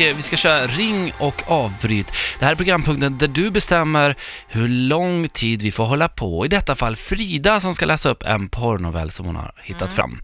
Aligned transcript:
Eh, 0.00 0.16
Vi 0.16 0.22
ska 0.22 0.36
köra 0.36 0.66
ring 0.66 1.12
och 1.18 1.42
avbryt. 1.50 2.12
Det 2.38 2.44
här 2.44 2.52
är 2.52 2.56
programpunkten 2.56 3.18
där 3.18 3.28
du 3.28 3.50
bestämmer 3.50 4.16
hur 4.48 4.68
lång 4.68 5.28
tid 5.28 5.62
vi 5.62 5.72
får 5.72 5.84
hålla 5.84 6.08
på. 6.08 6.44
I 6.44 6.48
detta 6.48 6.74
fall 6.76 6.96
Frida 6.96 7.60
som 7.60 7.74
ska 7.74 7.86
läsa 7.86 8.08
upp 8.10 8.22
en 8.22 8.48
porrnovell 8.48 9.10
som 9.10 9.26
hon 9.26 9.36
har 9.36 9.54
hittat 9.64 9.92
fram. 9.92 10.20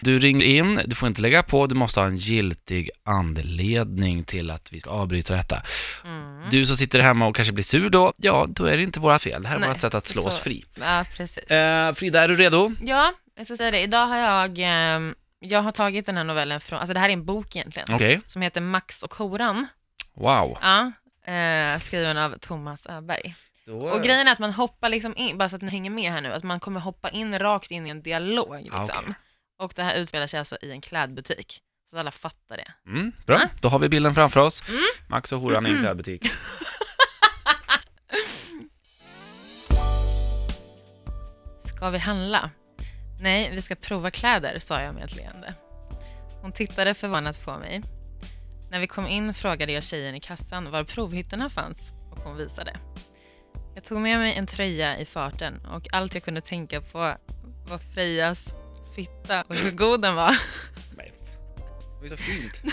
Du 0.00 0.18
ringer 0.18 0.44
in, 0.44 0.80
du 0.86 0.94
får 0.94 1.08
inte 1.08 1.20
lägga 1.20 1.42
på, 1.42 1.66
du 1.66 1.74
måste 1.74 2.00
ha 2.00 2.06
en 2.06 2.16
giltig 2.16 2.90
anledning 3.04 4.24
till 4.24 4.50
att 4.50 4.72
vi 4.72 4.80
ska 4.80 4.90
avbryta 4.90 5.34
detta. 5.36 5.62
Mm. 6.04 6.50
Du 6.50 6.66
som 6.66 6.76
sitter 6.76 6.98
hemma 7.00 7.26
och 7.26 7.36
kanske 7.36 7.52
blir 7.52 7.64
sur 7.64 7.88
då, 7.88 8.12
ja, 8.16 8.46
då 8.48 8.64
är 8.64 8.76
det 8.76 8.82
inte 8.82 9.00
vårt 9.00 9.22
fel. 9.22 9.42
Det 9.42 9.48
här 9.48 9.56
är 9.56 9.60
Nej, 9.60 9.68
vårt 9.68 9.80
sätt 9.80 9.94
att 9.94 10.08
slå 10.08 10.26
oss 10.26 10.36
får- 10.38 10.44
fri. 10.44 10.64
Ja, 10.80 11.04
precis. 11.16 11.38
Eh, 11.44 11.94
Frida, 11.94 12.22
är 12.22 12.28
du 12.28 12.36
redo? 12.36 12.72
Ja, 12.84 13.12
jag 13.36 13.46
ska 13.46 13.56
säga 13.56 13.70
det. 13.70 13.80
Idag 13.80 14.06
har 14.06 14.16
jag, 14.18 14.58
ehm, 14.58 15.14
jag 15.42 15.62
har 15.62 15.72
tagit 15.72 16.06
den 16.06 16.16
här 16.16 16.24
novellen 16.24 16.60
från, 16.60 16.78
alltså 16.78 16.94
det 16.94 17.00
här 17.00 17.08
är 17.08 17.12
en 17.12 17.24
bok 17.24 17.56
egentligen, 17.56 17.94
Okej. 17.94 18.20
som 18.26 18.42
heter 18.42 18.60
Max 18.60 19.02
och 19.02 19.14
horan. 19.14 19.66
Wow. 20.14 20.58
Ja, 20.62 20.92
eh, 21.32 21.78
skriven 21.80 22.18
av 22.18 22.38
Thomas 22.38 22.86
Öberg. 22.86 23.34
Då... 23.66 23.72
Och 23.88 24.02
grejen 24.02 24.28
är 24.28 24.32
att 24.32 24.38
man 24.38 24.52
hoppar 24.52 24.88
liksom 24.88 25.16
in, 25.16 25.38
bara 25.38 25.48
så 25.48 25.56
att 25.56 25.62
ni 25.62 25.70
hänger 25.70 25.90
med 25.90 26.12
här 26.12 26.20
nu, 26.20 26.32
att 26.32 26.42
man 26.44 26.60
kommer 26.60 26.80
hoppa 26.80 27.10
in 27.10 27.38
rakt 27.38 27.70
in 27.70 27.86
i 27.86 27.90
en 27.90 28.02
dialog 28.02 28.56
liksom. 28.62 28.80
Ah, 28.80 28.84
okej. 28.84 29.14
Och 29.58 29.72
det 29.76 29.82
här 29.82 29.94
utspelar 29.94 30.26
sig 30.26 30.38
alltså 30.38 30.56
i 30.62 30.70
en 30.70 30.80
klädbutik. 30.80 31.60
Så 31.90 31.96
att 31.96 32.00
alla 32.00 32.10
fattar 32.10 32.56
det. 32.56 32.72
Mm, 32.90 33.12
bra, 33.26 33.38
Ja. 33.40 33.48
då 33.60 33.68
har 33.68 33.78
vi 33.78 33.88
bilden 33.88 34.14
framför 34.14 34.40
oss. 34.40 34.62
Mm. 34.68 34.80
Max 35.08 35.32
och 35.32 35.40
horan 35.40 35.66
i 35.66 35.70
en 35.70 35.78
klädbutik. 35.80 36.26
Ska 41.58 41.90
vi 41.90 41.98
handla? 41.98 42.50
Nej, 43.22 43.50
vi 43.54 43.62
ska 43.62 43.74
prova 43.74 44.10
kläder, 44.10 44.58
sa 44.58 44.82
jag 44.82 44.94
med 44.94 45.04
ett 45.04 45.16
leende. 45.16 45.54
Hon 46.40 46.52
tittade 46.52 46.94
förvånat 46.94 47.44
på 47.44 47.58
mig. 47.58 47.82
När 48.70 48.80
vi 48.80 48.86
kom 48.86 49.06
in 49.06 49.34
frågade 49.34 49.72
jag 49.72 49.82
tjejen 49.82 50.14
i 50.14 50.20
kassan 50.20 50.70
var 50.70 50.84
provhytterna 50.84 51.50
fanns 51.50 51.92
och 52.10 52.18
hon 52.18 52.36
visade. 52.36 52.76
Jag 53.74 53.84
tog 53.84 54.00
med 54.00 54.18
mig 54.18 54.34
en 54.34 54.46
tröja 54.46 54.98
i 54.98 55.04
farten 55.04 55.66
och 55.66 55.88
allt 55.92 56.14
jag 56.14 56.22
kunde 56.22 56.40
tänka 56.40 56.80
på 56.80 56.98
var 57.68 57.78
Frejas 57.94 58.54
fitta 58.94 59.42
och 59.42 59.54
hur 59.54 59.70
god 59.70 60.02
den 60.02 60.14
var. 60.14 60.38
Nej, 60.96 61.12
det 62.00 62.06
är 62.06 62.08
så 62.08 62.16
fint. 62.16 62.62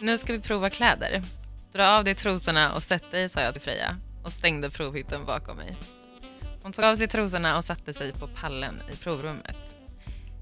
Nu 0.00 0.18
ska 0.18 0.32
vi 0.32 0.40
prova 0.40 0.70
kläder. 0.70 1.22
Dra 1.72 1.86
av 1.86 2.04
dig 2.04 2.14
trosorna 2.14 2.74
och 2.74 2.82
sätt 2.82 3.10
dig, 3.10 3.28
sa 3.28 3.40
jag 3.40 3.54
till 3.54 3.62
Freja 3.62 3.96
och 4.24 4.32
stängde 4.32 4.70
provhytten 4.70 5.24
bakom 5.26 5.56
mig. 5.56 5.76
Hon 6.66 6.72
tog 6.72 6.84
av 6.84 6.96
sig 6.96 7.08
trosorna 7.08 7.56
och 7.56 7.64
satte 7.64 7.94
sig 7.94 8.12
på 8.12 8.28
pallen 8.28 8.82
i 8.92 8.96
provrummet. 8.96 9.56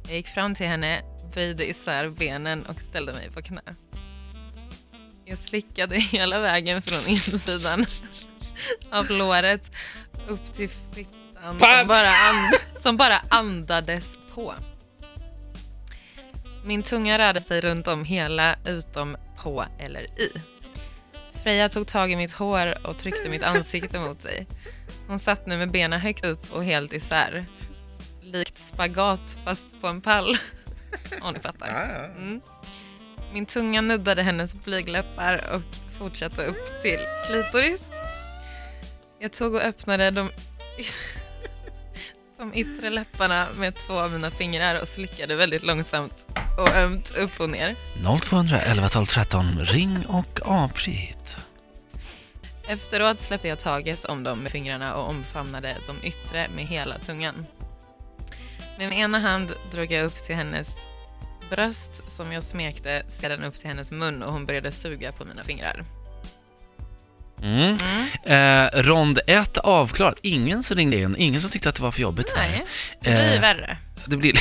Jag 0.07 0.17
gick 0.17 0.29
fram 0.29 0.55
till 0.55 0.67
henne, 0.67 1.03
böjde 1.35 1.71
isär 1.71 2.09
benen 2.09 2.67
och 2.67 2.81
ställde 2.81 3.13
mig 3.13 3.31
på 3.31 3.43
knä. 3.43 3.61
Jag 5.25 5.39
slickade 5.39 5.97
hela 6.13 6.41
vägen 6.41 6.83
från 6.83 7.07
insidan 7.09 7.87
av 8.91 9.11
låret 9.11 9.73
upp 10.29 10.55
till 10.55 10.71
fittan 10.95 11.59
som 11.59 11.87
bara, 11.89 12.09
and- 12.09 12.81
som 12.83 12.97
bara 12.97 13.23
andades 13.29 14.17
på. 14.35 14.55
Min 16.65 16.83
tunga 16.83 17.19
rörde 17.19 17.41
sig 17.41 17.61
runt 17.61 17.89
om 17.89 18.05
hela 18.05 18.57
utom 18.67 19.17
på 19.43 19.65
eller 19.79 20.21
i. 20.21 20.54
Freja 21.45 21.69
tog 21.69 21.87
tag 21.87 22.13
i 22.13 22.17
mitt 22.17 22.33
hår 22.33 22.87
och 22.87 22.99
tryckte 22.99 23.29
mitt 23.29 23.43
ansikte 23.43 24.01
mot 24.01 24.23
sig. 24.23 24.47
Hon 25.09 25.19
satt 25.19 25.47
nu 25.47 25.57
med 25.57 25.71
benen 25.71 26.01
högt 26.01 26.25
upp 26.25 26.53
och 26.53 26.65
helt 26.65 26.93
isär. 26.93 27.47
Likt 28.21 28.59
spagat 28.59 29.37
fast 29.45 29.81
på 29.81 29.87
en 29.87 30.01
pall. 30.01 30.39
Om 31.21 31.35
ni 31.35 31.41
fattar. 31.41 31.69
Mm. 32.17 32.41
Min 33.33 33.47
tunga 33.47 33.81
nuddade 33.81 34.23
hennes 34.23 34.65
blygläppar 34.65 35.51
och 35.55 35.63
fortsatte 35.99 36.47
upp 36.47 36.83
till 36.83 37.01
klitoris. 37.27 37.81
Jag 39.19 39.33
tog 39.33 39.55
och 39.55 39.63
öppnade 39.63 40.11
de, 40.11 40.31
de 42.39 42.55
yttre 42.55 42.91
läpparna 42.91 43.47
med 43.57 43.75
två 43.75 43.95
av 43.95 44.13
mina 44.13 44.31
fingrar 44.31 44.81
och 44.81 44.89
slickade 44.89 45.37
väldigt 45.37 45.63
långsamt 45.63 46.27
och 46.59 46.77
ömt 46.77 47.11
upp 47.11 47.41
och 47.41 47.51
ner. 47.51 47.77
0211 48.21 48.89
12 48.89 49.07
13, 49.07 49.65
ring 49.65 50.07
och 50.07 50.41
avbryt. 50.43 51.37
Efteråt 52.69 53.21
släppte 53.21 53.49
jag 53.49 53.59
taget 53.59 54.05
om 54.05 54.23
dem 54.23 54.39
med 54.39 54.53
fingrarna 54.53 54.95
och 54.95 55.09
omfamnade 55.09 55.77
de 55.87 56.07
yttre 56.07 56.49
med 56.49 56.67
hela 56.67 56.99
tungan. 56.99 57.47
Med 58.79 58.89
min 58.89 58.99
ena 58.99 59.19
hand 59.19 59.53
drog 59.73 59.93
jag 59.93 60.05
upp 60.05 60.25
till 60.27 60.37
hennes 60.37 60.69
bröst 61.51 62.11
som 62.11 62.33
jag 62.33 62.43
smekte 62.43 63.03
sedan 63.09 63.45
upp 63.45 63.55
till 63.55 63.69
hennes 63.69 63.93
mun 63.93 64.23
och 64.23 64.33
hon 64.33 64.47
började 64.47 64.73
suga 64.73 65.13
på 65.13 65.25
mina 65.25 65.45
fingrar. 65.45 65.85
Mm. 67.45 67.77
Mm. 68.25 68.67
Eh, 68.67 68.83
rond 68.83 69.21
1 69.27 69.59
avklarat. 69.59 70.19
Ingen 70.23 70.63
som 70.63 70.77
ringde 70.77 70.97
in, 70.97 71.17
ingen 71.19 71.41
som 71.41 71.51
tyckte 71.51 71.69
att 71.69 71.75
det 71.75 71.83
var 71.83 71.91
för 71.91 72.01
jobbigt. 72.03 72.33
Nej, 72.37 72.65
det 73.01 73.11
blir 73.11 73.35
Eh, 73.35 73.41
värre. 73.41 73.77
Det, 74.07 74.17
blir, 74.17 74.35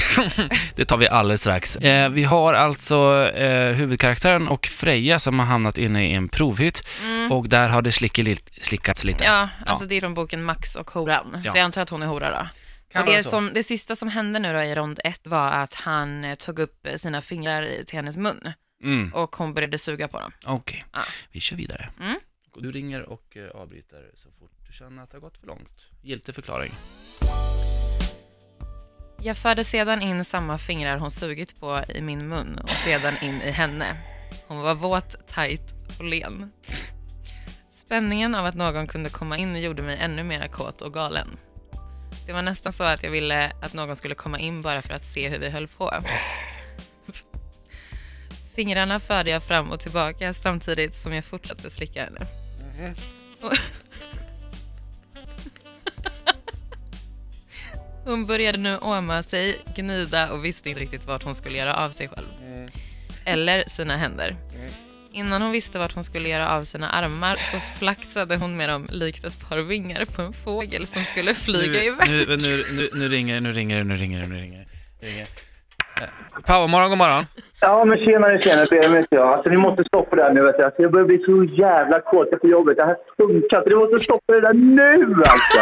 det 0.75 0.85
tar 0.85 0.97
vi 0.97 1.07
alldeles 1.09 1.41
strax. 1.41 1.75
Eh, 1.75 2.09
vi 2.09 2.23
har 2.23 2.53
alltså 2.53 3.29
eh, 3.35 3.73
huvudkaraktären 3.75 4.47
och 4.47 4.67
Freja 4.67 5.19
som 5.19 5.39
har 5.39 5.45
hamnat 5.45 5.77
inne 5.77 6.07
i 6.09 6.13
en 6.13 6.29
provhytt 6.29 6.83
Mm. 7.03 7.31
och 7.31 7.49
där 7.49 7.69
har 7.69 7.81
det 7.81 7.89
slickeli- 7.89 8.61
slickats 8.61 9.03
lite. 9.03 9.23
Ja, 9.23 9.49
alltså 9.65 9.85
det 9.85 9.95
är 9.95 9.99
från 9.99 10.13
boken 10.13 10.43
Max 10.43 10.75
och 10.75 10.91
horan. 10.91 11.41
Ja. 11.45 11.51
Så 11.51 11.57
jag 11.57 11.63
antar 11.63 11.81
att 11.81 11.89
hon 11.89 12.01
är 12.03 12.07
hora 12.07 12.29
då. 12.31 12.47
Kan 12.93 13.01
och 13.03 13.09
det, 13.13 13.23
som, 13.23 13.51
det 13.53 13.63
sista 13.63 13.95
som 13.95 14.09
hände 14.09 14.39
nu 14.39 14.53
då 14.53 14.59
i 14.63 14.75
rond 14.75 14.99
ett 15.03 15.27
var 15.27 15.51
att 15.51 15.73
han 15.73 16.23
eh, 16.25 16.35
tog 16.35 16.59
upp 16.59 16.87
sina 16.95 17.21
fingrar 17.21 17.83
till 17.85 17.95
hennes 17.95 18.17
mun 18.17 18.53
Mm. 18.83 19.13
och 19.13 19.35
hon 19.35 19.53
började 19.53 19.77
suga 19.77 20.07
på 20.07 20.19
dem. 20.19 20.31
Okej, 20.45 20.85
Ja. 20.93 20.99
vi 21.31 21.39
kör 21.39 21.55
vidare. 21.55 21.89
Mm. 22.01 22.15
Du 22.55 22.71
ringer 22.71 23.01
och 23.01 23.37
eh, 23.37 23.49
avbryter 23.49 24.11
så 24.13 24.31
fort 24.31 24.51
du 24.67 24.73
känner 24.73 25.03
att 25.03 25.11
det 25.11 25.17
har 25.17 25.21
gått 25.21 25.37
för 25.37 25.47
långt. 25.47 25.89
Giltig 26.01 26.35
förklaring. 26.35 26.71
Jag 29.21 29.37
förde 29.37 29.63
sedan 29.63 30.01
in 30.01 30.25
samma 30.25 30.57
fingrar 30.57 30.97
hon 30.97 31.11
sugit 31.11 31.59
på 31.59 31.83
i 31.95 32.01
min 32.01 32.27
mun 32.27 32.59
och 32.63 32.69
sedan 32.69 33.13
in 33.21 33.41
i 33.41 33.51
henne. 33.51 33.97
Hon 34.47 34.59
var 34.59 34.75
våt, 34.75 35.27
tajt 35.27 35.73
och 35.99 36.05
len. 36.05 36.51
Spänningen 37.71 38.35
av 38.35 38.45
att 38.45 38.55
någon 38.55 38.87
kunde 38.87 39.09
komma 39.09 39.37
in 39.37 39.61
gjorde 39.61 39.81
mig 39.81 39.97
ännu 40.01 40.23
mer 40.23 40.47
kåt 40.47 40.81
och 40.81 40.93
galen. 40.93 41.27
Det 42.25 42.33
var 42.33 42.41
nästan 42.41 42.73
så 42.73 42.83
att 42.83 43.03
jag 43.03 43.11
ville 43.11 43.51
att 43.61 43.73
någon 43.73 43.95
skulle 43.95 44.15
komma 44.15 44.39
in 44.39 44.61
bara 44.61 44.81
för 44.81 44.93
att 44.93 45.05
se 45.05 45.29
hur 45.29 45.39
vi 45.39 45.49
höll 45.49 45.67
på. 45.67 45.91
Fingrarna 48.55 48.99
förde 48.99 49.29
jag 49.29 49.43
fram 49.43 49.71
och 49.71 49.79
tillbaka 49.79 50.33
samtidigt 50.33 50.95
som 50.95 51.13
jag 51.13 51.25
fortsatte 51.25 51.69
slicka 51.69 52.05
henne. 52.05 52.42
Hon 58.05 58.25
började 58.25 58.57
nu 58.57 58.77
åma 58.77 59.23
sig, 59.23 59.61
gnida 59.75 60.31
och 60.31 60.45
visste 60.45 60.69
inte 60.69 60.81
riktigt 60.81 61.05
vart 61.05 61.23
hon 61.23 61.35
skulle 61.35 61.57
göra 61.57 61.75
av 61.75 61.91
sig 61.91 62.07
själv. 62.07 62.27
Eller 63.25 63.69
sina 63.69 63.97
händer. 63.97 64.35
Innan 65.11 65.41
hon 65.41 65.51
visste 65.51 65.79
vart 65.79 65.93
hon 65.93 66.03
skulle 66.03 66.29
göra 66.29 66.49
av 66.49 66.63
sina 66.63 66.89
armar 66.89 67.35
så 67.51 67.59
flaxade 67.59 68.37
hon 68.37 68.57
med 68.57 68.69
dem 68.69 68.87
likt 68.91 69.23
ett 69.23 69.49
par 69.49 69.57
vingar 69.57 70.05
på 70.05 70.21
en 70.21 70.33
fågel 70.33 70.87
som 70.87 71.05
skulle 71.05 71.33
flyga 71.33 71.79
nu, 71.79 71.85
iväg. 71.85 72.09
nu, 72.09 72.37
nu, 72.37 72.65
nu, 72.71 72.89
nu 72.93 73.09
ringer 73.09 73.33
det, 73.33 73.39
nu 73.41 73.51
ringer 73.51 73.77
det, 73.77 73.83
nu 73.83 73.97
ringer 73.97 74.19
det, 74.19 74.27
nu 74.27 74.35
ringer 74.35 74.59
det. 74.59 74.67
Det. 74.99 75.27
Eh, 76.01 76.09
Powermorgon, 76.45 76.89
god 76.89 76.97
morgon. 76.97 77.25
Ja, 77.65 77.85
men 77.85 77.97
tjenare, 77.97 78.41
tjenare. 78.41 78.67
Det 78.71 78.87
vet 78.87 79.05
jag. 79.09 79.27
Alltså, 79.33 79.49
ni 79.49 79.57
måste 79.57 79.83
stoppa 79.83 80.15
det 80.15 80.23
här 80.23 80.33
nu. 80.33 80.41
Vet 80.41 80.55
jag. 80.57 80.65
Alltså, 80.65 80.81
jag 80.81 80.91
börjar 80.91 81.05
bli 81.07 81.17
så 81.25 81.43
jävla 81.61 81.99
kåt 82.01 82.41
på 82.41 82.47
jobbet. 82.47 82.77
Det 82.77 82.85
här 82.85 82.97
funkar 83.17 83.57
inte. 83.59 83.69
Ni 83.69 83.75
måste 83.75 83.99
stoppa 83.99 84.33
det 84.33 84.41
där 84.41 84.53
nu, 84.53 85.15
alltså! 85.15 85.59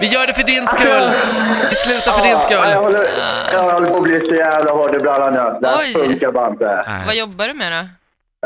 Vi 0.00 0.06
gör 0.06 0.26
det 0.26 0.34
för 0.34 0.42
din 0.42 0.66
skull! 0.66 1.10
Vi 1.70 1.74
slutar 1.74 2.12
för 2.12 2.22
din 2.22 2.30
Ja, 2.32 2.46
jag, 2.50 2.64
skull! 2.74 2.84
håller, 2.84 3.06
jag 3.52 3.62
håller 3.62 3.86
på 3.86 3.96
att 3.96 4.02
bli 4.02 4.20
så 4.20 4.34
jävla 4.34 4.72
hård 4.72 4.94
i 4.94 4.98
brallan 4.98 5.32
nu. 5.32 5.58
Det 5.60 5.68
här 5.68 5.78
Oj. 5.78 5.94
funkar 5.94 6.32
bara 6.32 6.48
inte. 6.50 6.84
Vad 7.06 7.14
jobbar 7.16 7.48
du 7.48 7.54
med 7.54 7.72
då? 7.72 7.88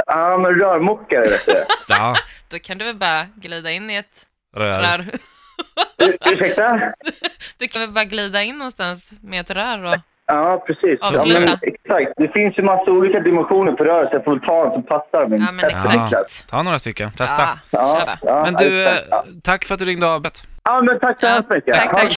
Ja, 0.07 0.39
men 0.39 0.51
rörmokare, 0.55 1.21
vet 1.21 1.47
du. 1.47 1.65
Ja, 1.89 2.15
Då 2.51 2.59
kan 2.59 2.79
du 2.79 2.85
väl 2.85 2.97
bara 2.97 3.27
glida 3.35 3.71
in 3.71 3.91
i 3.91 3.97
ett 3.97 4.27
rör. 4.57 4.79
rör. 4.79 5.05
Ur- 5.99 6.17
Ursäkta? 6.33 6.81
Du 7.59 7.69
kan 7.69 7.81
väl 7.83 7.91
bara 7.91 8.05
glida 8.05 8.43
in 8.43 8.59
någonstans 8.59 9.13
med 9.23 9.41
ett 9.41 9.51
rör 9.51 9.85
och... 9.85 9.95
Ja, 10.35 10.63
precis. 10.67 10.99
Ja, 11.03 11.25
men, 11.27 11.43
exakt. 11.63 12.13
Det 12.17 12.29
finns 12.29 12.59
ju 12.59 12.63
massa 12.63 12.91
olika 12.91 13.21
dimensioner 13.21 13.73
på 13.73 13.85
rörelse. 13.85 14.15
Jag 14.15 14.25
får 14.25 14.39
ta 14.39 14.67
en 14.67 14.73
som 14.73 14.83
passar 14.83 15.27
min 15.29 15.41
Ja, 15.41 15.53
men 15.53 15.65
exakt. 15.65 16.49
Ta 16.51 16.63
några 16.63 16.79
stycken, 16.79 17.11
testa. 17.11 17.43
Ja, 17.71 17.99
Ja, 18.23 18.43
Men 18.45 18.55
du, 18.55 18.87
tack 19.43 19.65
för 19.65 19.75
att 19.75 19.81
du 19.81 19.87
ringde 19.87 20.07
avbett. 20.07 20.43
Ja, 20.65 20.83
men 20.83 21.01
tack 21.01 21.21
så 21.21 21.27
Ja, 21.27 21.33
hemskt 21.33 21.51
mycket. 21.51 21.75
tack. 21.75 22.11